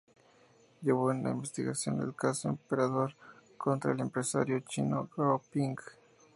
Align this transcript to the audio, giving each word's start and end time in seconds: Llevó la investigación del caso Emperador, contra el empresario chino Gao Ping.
Llevó 0.81 1.13
la 1.13 1.29
investigación 1.29 1.99
del 1.99 2.15
caso 2.15 2.49
Emperador, 2.49 3.13
contra 3.55 3.91
el 3.91 3.99
empresario 3.99 4.59
chino 4.61 5.07
Gao 5.15 5.43
Ping. 5.51 5.75